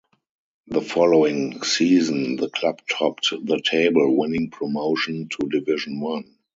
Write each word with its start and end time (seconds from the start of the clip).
The 0.65 0.81
following 0.81 1.61
season 1.61 2.35
the 2.37 2.49
club 2.49 2.81
topped 2.89 3.29
the 3.29 3.61
table, 3.63 4.17
winning 4.17 4.49
promotion 4.49 5.29
to 5.39 5.47
Division 5.47 5.99
One. 5.99 6.39